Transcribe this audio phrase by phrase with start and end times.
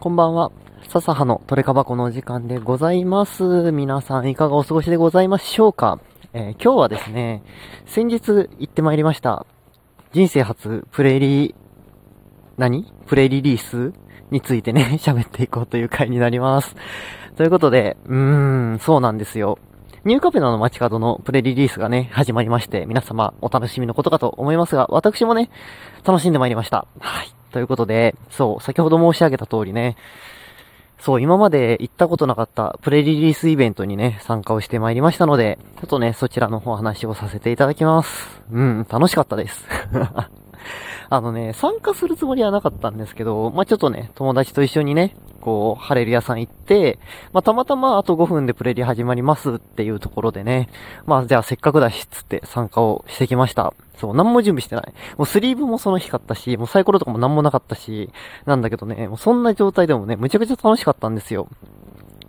[0.00, 0.52] こんばんは。
[0.90, 3.72] 笹葉のトレカバコのお時間でございます。
[3.72, 5.98] 皆さんいかがお過ごしでございましょうか、
[6.32, 7.42] えー今日はですね、
[7.84, 9.44] 先日行ってまいりました。
[10.12, 11.54] 人生初プレリー、
[12.58, 12.92] 何？
[13.08, 13.92] プレリリース
[14.30, 16.76] についてね、 喋っていこうという回になります。
[17.36, 19.58] ということで、うーん、そうなんですよ。
[20.04, 25.50] ニューカペナの街角のプレリリースがね、始まりまして、皆様お楽しみのことかと思いますが、私もね、
[26.04, 26.86] 楽しんでまいりました。
[27.00, 27.37] はい。
[27.52, 29.96] ということで、そう、先ほど申し上げた通りね、
[31.00, 38.42] そう、今まで行ったことなかったプレリリースイベントにね、参加をしてまいりましたので、ちょっとね、そちらの方話をさせていただきます。
[38.50, 39.64] うん、楽しかったです。
[41.10, 46.98] あのね、参加するつもりはなかったんですけど、まあ、ちょっとね、友達と一緒にね、こう、ハレル屋さん行って、
[47.32, 50.68] まあ、たまたまあと5分でプレリ始まりますっていうところでね、
[51.06, 53.72] まあ、じゃあせっかくだし、つって参加をしてきました。
[53.96, 54.92] そう、何も準備してない。
[55.16, 58.10] もうスリーブもその日買ったし、もうサイコロとかも何もなかったし、
[58.44, 61.48] なんだけどね、もうそんな状態でもね、むちゃくちゃ楽しかったんですよ。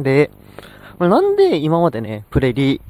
[0.00, 0.30] で、
[0.98, 2.80] なんで今までね、プレリ、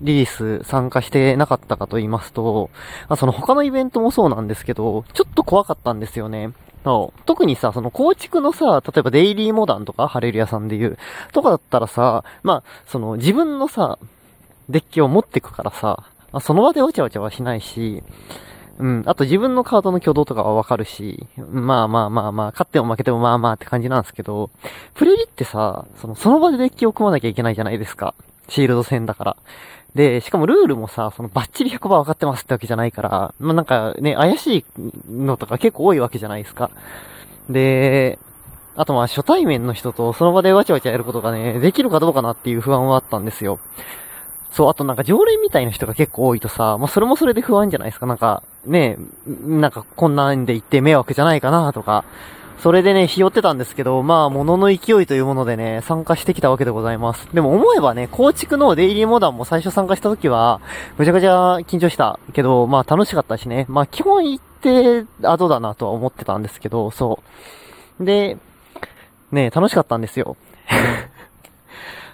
[0.00, 2.70] リリース参加してなかったかと言いますと、
[3.08, 6.52] まあ、その他のイベントもそうなんですけど、ちょっと怖かったんですよね。
[7.26, 10.98] 特にさ、その構築のさ、例えばデイリーモダンとか、ハレル屋さんで言う、
[11.32, 13.98] とかだったらさ、まあ、その自分のさ、
[14.70, 18.02] デッキを持ってくからさ、まあ、その場でわちゃわちゃはしないし、
[18.78, 24.48] うん、あと自分のカードの挙動とかはわかるし、まあまあまあまあ、勝っても負けてもまあまあって感じなんですけど、
[24.94, 28.14] プレリってさ、その、その場でデッキを組まなきゃいけないじゃないですか。
[28.48, 29.36] シールド戦だから。
[29.94, 34.64] で、しかもルールもさ、そのバッチリ100%分かってますってわけじゃないから、まあなんかね、怪しい
[35.10, 36.70] のとか結構多いわけじゃないですか。
[37.48, 38.18] で、
[38.76, 43.58] あとまあ初対面の人とその場でわちゃわちゃやることがね、できるかどうかなっていう不安はあったんですよ。
[44.52, 48.06] そう、あとなんか常連みたいな人が結構多いとさ、まあそれもそれで不安じゃないですか。
[48.06, 48.96] なんか、ね、
[49.26, 52.04] なんかこんなんで行って迷惑じゃないかなとか、
[52.60, 57.26] それでね、ひよってたんですけど、まあ、物の勢いというものでね、参加してきたわけでございます。
[57.32, 60.60] でも思えばね、構築のデイリーモダンも最初参加した時は、
[60.98, 63.64] むちゃくちゃ緊張したけど、まあ楽しかったしね。
[63.68, 67.22] まあ基本行って後だなとは思ってたんですけど、そ
[67.98, 68.04] う。
[68.04, 68.36] で、
[69.32, 70.36] ね、楽しかったんですよ。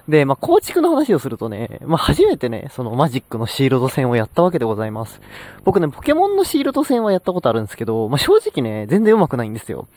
[0.09, 5.21] で、まあ、構築の話をするとね、まあ、初めてね、そのマジックのシールド戦をやったわけでございます。
[5.65, 9.89] 僕ね、ポケモンのシールド戦はやったことあるんですけど、まあ、正直ね、全然上手くないんですよ。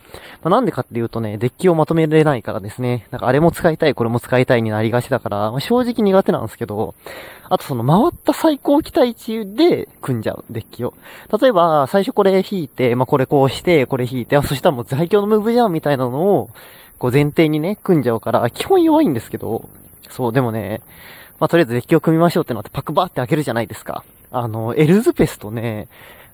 [0.42, 3.08] まあ、なんでかっていうとね、デッキをまとめれないからですね。
[3.12, 6.96] なんかあれも使いたい、これも使いたいになりがちだから、まあ、正直苦手なんですけど、
[7.52, 10.94] あとその回った最高期待値で組んじゃう、デッキを。
[11.40, 16.50] 例えば、最初これ引いて、まあ、これこうして、これ引いて、あ、そしたらもう最強のムーブじゃんみたいなのを、
[16.99, 19.69] こう前提にね、組んじゃうから、基本弱いんですけど、
[20.09, 20.81] そう、でもね、
[21.39, 24.03] まあ、とりあえずデッキを組みましょうってなってパクバーって開けるじゃないですか。
[24.31, 25.87] あの、エルズペスとね、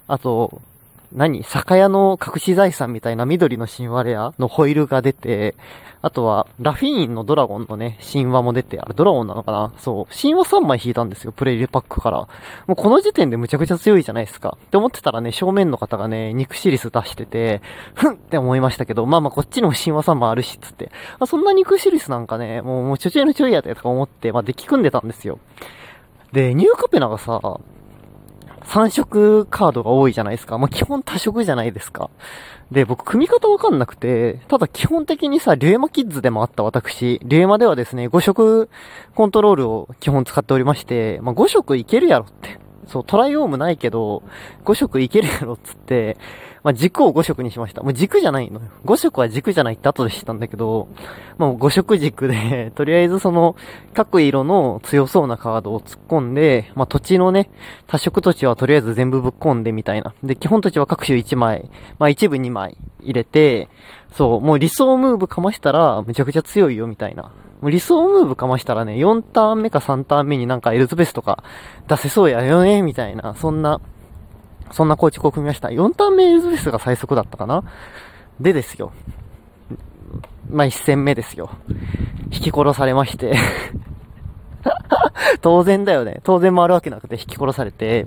[0.07, 0.61] あと、
[1.15, 1.43] 何？
[1.43, 4.33] 酒屋の隠し財産みたいな緑の神話レア？
[4.37, 5.55] のホイールが出て、
[6.01, 9.73] あとは、ラフィーンのドラゴンのね、神話も出て、あれドラゴンなのかな？
[9.79, 10.13] そう。
[10.13, 12.17] 神話3枚引いたんですよ、プレイリパックから。
[12.19, 12.27] も
[12.73, 14.57] うこの時点でむちゃくちゃ強いじゃないですか。
[14.63, 17.61] って思ってたらね、正面の方がね、肉シリス出してて、
[17.95, 20.91] ふんって思いましたけど、まあまあこっちにも神話3枚あるし、つって。
[21.19, 25.39] あそんな肉シリスなんかね、もう、もうちょちょいのちょいやでとか思って、まあデッキ組んでたんですよ。
[26.33, 27.39] で、ニューカペナがさ、
[28.65, 30.57] 3色カードが多いじゃないですか。
[30.57, 32.09] まあ、基本多色じゃないですか。
[32.71, 38.69] で、僕、組み方わかんなくて、ただ基本的にさ、リュエマキッズでもあった私、リュエマではですね、5色
[39.13, 42.64] コントロールを基本使っておりまして、まあ、5色いけるやろって。
[42.87, 44.23] そう、トライオームないけど、
[44.63, 46.17] 5色いけるやろっつって、
[46.65, 47.83] まあ、軸を5色にしました。
[47.83, 48.67] もう軸じゃないのよ。
[48.85, 50.87] 5色は軸じゃないって後で知ったんだけど、
[51.37, 53.55] まあ、5色軸で、 とりあえずその、
[53.93, 57.51] 各色の強そうなカードを突っ込んで、まあ、土地のね、
[57.85, 60.15] 多色土地はとりあえず全部ぶっ込んでみたいな。
[60.23, 61.69] で、基本土地は各種1枚、
[61.99, 63.69] まあ、一部2枚入れて、
[64.13, 67.31] そう、もう理想ムーブかましたら、めちゃくちゃ強いよみたいな。
[67.65, 71.43] もう理想ムーブかましたらね、4ターン目か3ターン目になんかエルズベスとか
[71.87, 73.81] 出せそうやよね、みたいな、そんな、
[74.69, 75.69] そんな構築を組みました。
[75.69, 77.63] 4ターン目エルズベスが最速だったかな？
[78.39, 78.91] でですよ。
[80.47, 81.49] まあ、1戦目ですよ。
[82.25, 83.35] 引き殺されまして。
[85.41, 86.19] 当然だよね。
[86.23, 88.05] 当然回るわけなくて引き殺されて。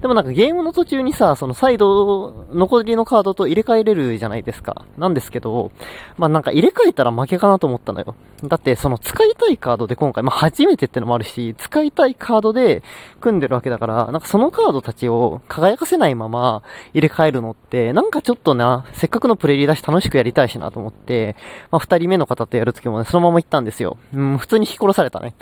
[0.00, 4.84] でもなんかゲームの途中にさ、そのサイド、残りのカードと入れ替えれるじゃないですか。
[4.98, 5.72] なんですけど、
[6.18, 8.14] まあなんか入れ替えたら負けかなと思ったのよ。
[8.44, 12.82] だってその使いたいカードで今回、まあ初めてってのもあるし、使いたいカードで
[13.20, 21.36] 組んでるわけだから、なんかそのカードたちを輝かせないまま入れ替えるのって、なんかちょっとな、せっかくのプレイリーだし楽しくやりたいしなと思って、
[21.70, 23.96] まあ二人目の方とやるときもね、そのまま行ったんですよ。
[24.14, 25.34] うん、普通に引き殺されたね。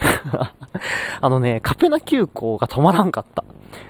[1.20, 3.44] あのね、カペナ急行が止まらんかった。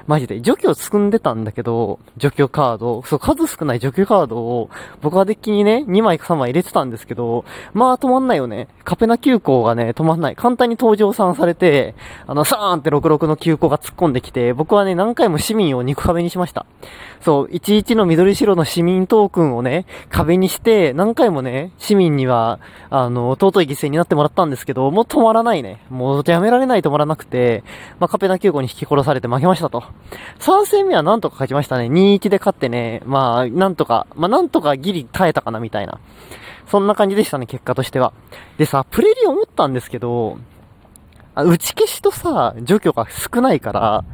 [0.06, 0.40] マジで。
[0.40, 4.70] 除去を積んでたんだけど、除去カード、そう、数少ない除去カードを、
[5.02, 7.44] 僕はデッキにね、2枚か3枚入れてたんですけど、
[7.74, 8.68] まあ止まんないよね。
[8.84, 10.36] カペナ急行がね、止まんない。
[10.36, 11.94] 簡単に登場さんされて、
[12.26, 16.66] あの、サーンって66の急行が突っ込んできて、僕はね、何回も市民を肉壁にしました。
[17.20, 22.60] そう、11の緑白の市民トークンをね、壁にして、何回もね、市民には、
[22.90, 25.80] あの、尊い犠牲になってもらったんですけど、もう止まらないね。
[25.90, 27.64] もうやめられない止まらなくて、
[27.98, 29.84] まあ、カペナ急行に引き殺されて負けましたと。
[30.38, 31.86] 3戦目はなんとか勝ちましたね。
[31.86, 36.00] 2-1で勝ってね、まあ、なんとか、まあ、なんとかギリ耐えたかなみたいな。
[36.66, 38.12] そんな感じでしたね、結果としては。
[38.58, 40.38] でさ、プレリ思ったんですけど、
[41.34, 44.04] あ打ち消しとさ、除去が少ないから、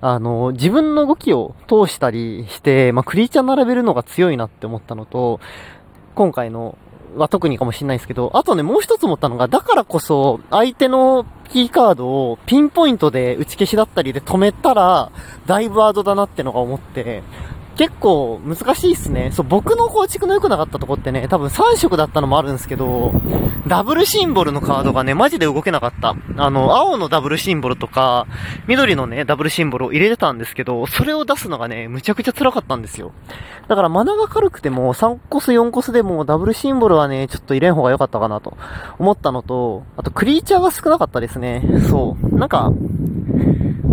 [0.00, 5.38] あの、自分の動きを通したりして、まあ、クリーチャー並べるのが強いなって思ったのと、
[6.14, 6.76] 今回の
[7.16, 15.10] は特にかもしんないですけど、あとね、もう一つ思ったのが、だからこそ、相手のキーカードをピンポイントで打ち消しだったりで止めたら、
[15.46, 17.22] だいぶワードだなってのが思って、
[17.76, 19.30] 結構難しいっすね。
[19.32, 23.12] そう、僕の構築の良くなかったとこってね、多分3色だったのもあるんですけど、
[23.66, 26.14] ダブルシンボルのカードがね、マジで動けなかった。
[26.36, 28.26] あの、青のダブルシンボルとか、
[28.66, 33.12] 緑のね、ダブルシンボルを入れてたんですけど、それを出すのがね、むちゃくちゃ辛かったんですよ。
[33.68, 38.56] だからマナが軽くても、3コス4コスでもダブルシンボルはね、ちょっと入れん方が良かったかなと
[38.98, 41.62] 思ったのと、あとクリーチャーが少なかったですね。
[41.88, 42.36] そう。
[42.36, 42.72] なんか、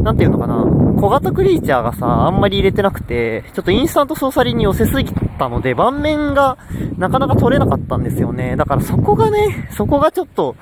[0.04, 0.66] なんていうのかな、
[1.00, 6.58] 小型クリーチャーがさ、あんまり入れてなくて、ちょっとインスタント操作輪に寄せすぎたので、盤面が
[6.98, 8.56] なかなか取れなかったんですよね。
[8.56, 10.56] だからそこがね、そこがちょっと、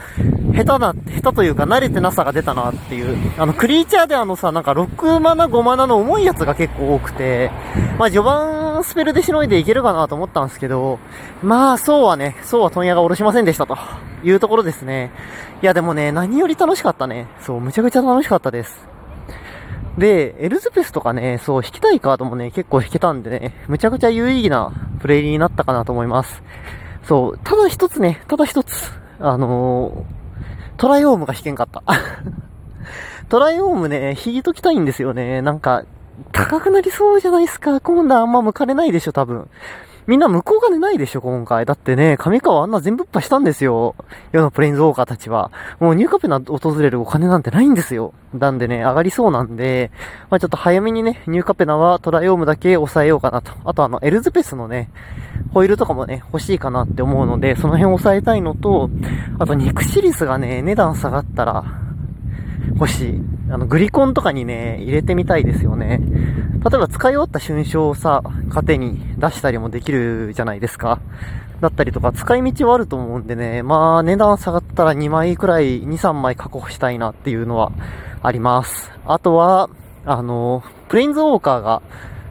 [0.53, 3.15] 下手な、下手というか慣れてなさが出たなっていう。
[3.37, 7.51] あの、クリーチャーであのさ、なんか6マナ5マナの重いやつが結構多くて、
[7.97, 10.99] まあ序盤スペルでしのいでいけるかなと思ったんですけど、
[11.41, 13.77] まあそうはね、そうは問屋が下ろしませんでしたと
[14.23, 15.11] いうところですね。
[15.61, 17.27] いやでもね、何より楽しかったね。
[17.41, 18.96] そう、むちゃくちゃ楽しかったです。
[19.97, 26.43] で、エルズペスとかね、そう、引きたいカードもね、結構引けたんでね、むちゃくちゃ有意義なプレイになったかなと思います。
[27.03, 31.81] そう、ただ一つね、ただ一つ、あのー、トライオームが引けんかった。
[33.29, 35.41] トライオームね、引いときたいんですよね。
[35.41, 35.83] なんか、
[36.31, 37.79] 高くなりそうじゃないですか。
[37.81, 39.49] 今度はあんま向かれないでしょ、多分。
[40.07, 41.65] みんな向こう側ないでしょ、今回。
[41.65, 43.93] だってね、上川あんな全部っ破したんですよ。
[44.31, 45.51] 世のプレインズウォーカーたちは。
[45.81, 48.13] もうニューカペナ訪れるお金なんてないんですよ。
[48.33, 49.91] なんでね、上がりそうなんで、
[50.29, 53.51] まあちょっと早めにね、ニューカペナはトライオームだけ抑えようかなと。
[53.65, 54.89] あとあの、エルズペスのね、
[55.53, 58.89] ホイールとかもね、欲しいかなって思うので、その辺抑えたいのと、
[59.39, 61.65] あと肉シリスがね、値段下がったら、
[62.75, 63.36] 欲しい。
[63.49, 65.99] あの、グリコンとかにね、入れてみたいですよね。
[66.69, 70.99] 例えば使い終わった春章をさ、糧に出したりもできるじゃないですか。
[71.61, 77.71] だったりとか、使い道はあると思うんでね、まあ、値段下がったら2枚くらい、2、3枚確保したいなっていうのは
[78.21, 78.91] あります。
[79.05, 79.69] あとは、
[80.05, 81.81] あの、プレインズウォーカーが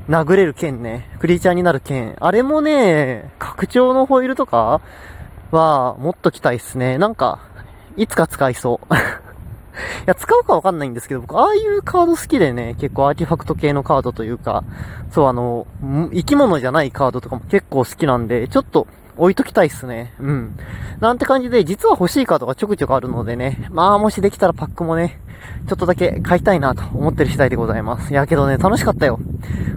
[0.09, 2.15] 殴れる剣ね、クリーチャーになる剣。
[2.21, 4.81] あれもね、拡張のホイールとか
[5.51, 6.99] は、もっと期待っすね。
[6.99, 7.41] なんか、
[7.97, 8.95] いつか使いそう。
[9.77, 14.65] いや、使うかわかんないんですけど、僕、ああいうカード好きでね、結構アーティファクト系のカードというか、
[15.11, 15.67] そう、あの、
[16.13, 18.87] 生き物じゃないカードとかも結構好きなんで、ちょっと
[19.17, 20.15] 置いときたいっすね。
[20.21, 20.57] うん。
[21.01, 25.21] なんて感じで、実は欲しいカードがちょくちょくあるのでね、まあ、もしできたらパックもね、
[25.69, 28.13] ちょっとだけ買いたいなと思ってる次第でございます。
[28.13, 29.19] いや、けどね、楽しかったよ。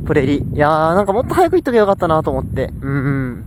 [0.05, 0.37] プレリ。
[0.37, 2.71] いやー、なんかもっと早く行っときゃよかったなと思って。
[2.81, 3.45] うん、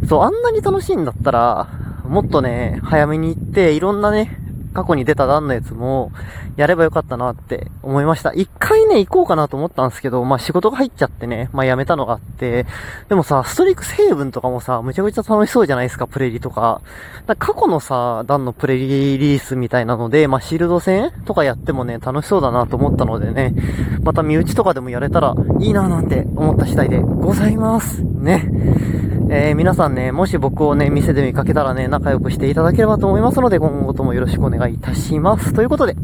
[0.00, 0.08] うん。
[0.08, 1.68] そう、あんなに楽しいんだったら、
[2.06, 4.41] もっとね、早めに行って、いろんなね、
[4.72, 6.12] 過去に出た段のやつも、
[6.56, 8.32] やればよかったなって思いました。
[8.32, 12.66] 一回ね、行こうかなと思ったんですけど、まあ仕事が入っちゃってね、まあやめたのがあって、
[13.08, 16.80] でもさ、ストリック成分とかもさ、むちゃくちゃ楽しそうじゃないですか、プレリとか。
[17.26, 23.54] か過去のさ、段のプレリリースみたいなので、まあシールド戦とかやってもね、楽しそうだなと思ったのでね、
[24.02, 28.02] また身内とかでもやれたらいいななんて思った次第でございます。
[28.02, 29.01] ね。
[29.34, 35.54] えー、皆さんね、もし僕をね、店で見かけたらね、仲良くしていただければと思いますので、今後ともよろしくお願いいたします。
[35.54, 35.96] ということで、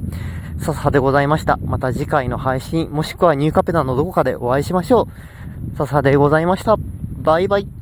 [0.58, 1.58] ささでございました。
[1.58, 5.08] また次回の配信、もしくはニューカペナのどこかでお会いしましょ
[5.74, 5.76] う。
[5.76, 6.76] ささでございました。
[7.22, 7.77] バイバイ。